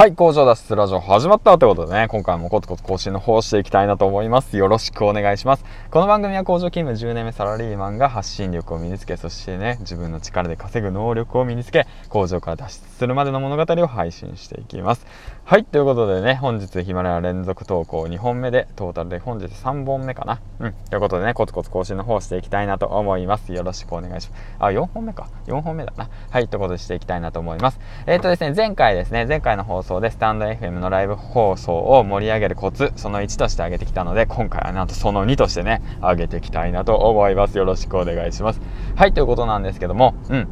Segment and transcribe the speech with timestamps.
[0.00, 4.56] はい、工場脱出ラジオ始まったということでね、今回もコツコツ更新の方していきたいなと思います。
[4.56, 5.64] よろしくお願いします。
[5.90, 15.06] この番組は工場勤務10年目サラリーマンが発信力を身につけ、そしてね、自分の力で稼ぐ能力を身につけ、工場から脱出するまでの物語を配信していきます。
[15.44, 20.40] はい、ということでね、本日ヒマラヤ連続投稿2本目で、トータルで本日3本目かな。
[20.60, 23.52] うん、ということでね、コツコツ更新の方していきたいなと思います。
[23.52, 24.42] よろしくお願いします。
[24.60, 25.28] あ、4本目か。
[25.46, 26.08] 4本目だな。
[26.30, 27.80] はい、ということでしていきたいなと思います。
[28.06, 37.58] えっ、ー、とですね、前回ですね、前回の放送でスタンド FM FM のライブ放送を盛り上げるコツ、その1として挙げてきたので、今回はなんとその2としてね、挙げていきたいなと思います。
[37.58, 38.60] よろしくお願いします。
[38.94, 40.48] はい、ということなんですけども、うん。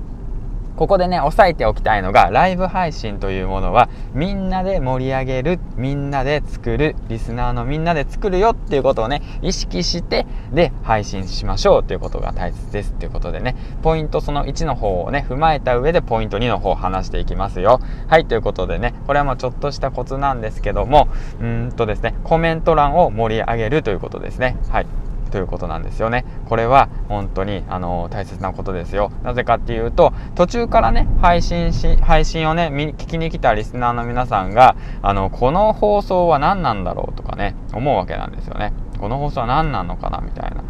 [0.79, 17.81] ここでね、押さえておきたいのが、ライブ配信というものは、みんなで盛り上げる、みんなで作る、リスナーのみんなで作るよっていうことをね、意識して、で、配信しましょうということが大切ですっていうことでね、ポイントその1の方をね、踏まえた上で、ポイント2の方を話していきますよ。
[18.07, 21.09] はい、ということでね、これはもうちょっとしたコツなんですけども、
[21.41, 24.57] うんとですね、コメント欄を盛り上げるということですね。
[24.71, 24.87] はい。
[25.31, 26.25] ということなんですよね。
[26.49, 29.11] これは本当にあの大切なことですよ。
[29.23, 38.73] なぜかっていうと途中からね配信し配信をね聞きに来たリスナーの皆さんがあのこの放送は何なんだろうとかね思うわけなんですよね。
[38.99, 40.65] この放送は何なのかなみたいな。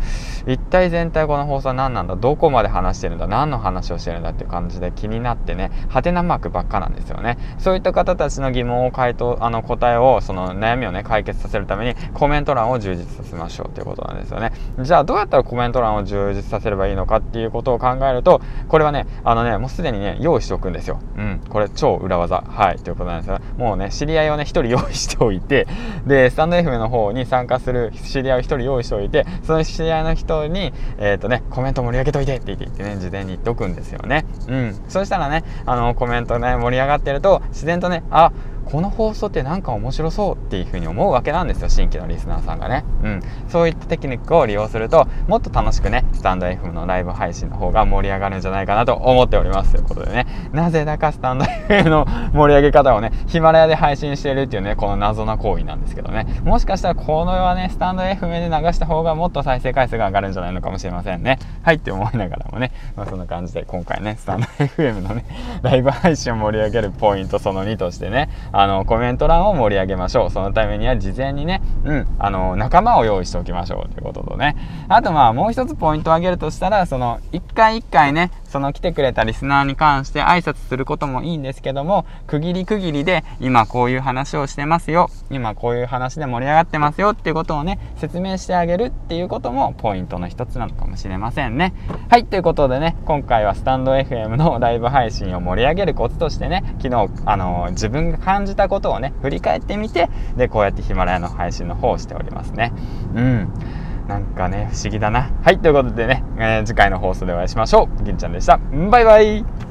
[0.47, 2.17] 一体全体この放送は何なんだ？
[2.17, 3.27] どこまで話してるんだ？
[3.27, 5.71] 何の話をしてるんだっていう感じで気になってね。
[5.89, 7.39] ハテナマークばっかなんですよね。
[7.59, 14.53] そういった方たちの疑問を回答あの答えをその悩みをね解決させるためにコメント欄を充実させましょうっていうことなんですよね。
[14.81, 21.01] じゃあどうやったらコメント欄を充実させればいいのかっていうことを考えるとこれはねあのねもうすでにね用意しておくんですよ。
[21.17, 21.41] うん。
[21.49, 22.43] これ超裏技。
[22.43, 22.79] はい。
[22.79, 23.39] ということなんですよ。
[23.57, 25.67] もうね知り合いをね1人用意しておいて
[26.07, 34.25] でスタンド FM の方に参加する知知り合いを1人用意しておいてその知り合いの人に、えーとね、コメント盛り上げといてって言ってね事前に言っておくんですよね。
[34.49, 34.81] うん。
[34.89, 38.33] そしたらねあのコメントね盛り上がってると自然とねあ
[38.71, 42.85] この放送ってなんか面白そうっていうふうに思うわけなんですよ新規のリスナーさんがね。
[43.03, 43.23] うん。
[43.49, 49.73] そういったテクニックを利用するともっと楽しくねスタンド FM のライブ配信の方が盛り上がるんじゃないかなと思っております。
[49.73, 56.27] ということでねなぜだかスタンド FM の盛り上げ方をねヒマラヤで配信しているっていうねこの謎な行為なんですけどね。
[56.45, 61.39] もしかしたらこのはねスタンド FM で流した方がもっと再生回数が上がるんじゃないのかもしれませんね。
[61.63, 65.25] はいって思いながらもね、まあ、そんな感じで今回ねスタンド FM のね
[65.63, 68.29] ライブ配信を盛り上げるポイントその2としてね
[68.61, 70.31] あのコメント欄を盛り上げましょう。
[70.31, 74.57] そのためには事前にねうんあの仲間を用意しておきましょうということとね。
[74.89, 85.11] あとまあもう一つポイントを挙げるとしたらその一回一回ねその来てくれたリスナーに関して挨拶することもいいんですけども区切り区切りで今こういう話をしてますよ。
[85.31, 91.75] 今こういう話で盛り上がってますよっていうことをね説明してあげるっていうこともポイントの一つなのかもしれませんね。
[92.09, 102.73] はいということでね今回はスタンド FM のライブ配信を盛り上げるコツとしてね昨日あの自分が感じたことをね振り返ってみてでこうやってヒマラヤの配信の方をしておりますね。
[103.15, 103.78] うん。
[104.09, 105.31] なんかね不思議だな。
[105.43, 108.03] はいということでね、えー、次回の放送でお会いしましょう。
[108.03, 108.59] 銀ちゃんでした。
[108.91, 109.68] バイバイ。